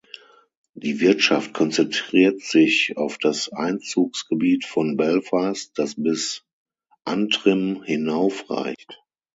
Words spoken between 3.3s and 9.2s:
Einzugsgebiet von Belfast, das bis Antrim hinaufreicht.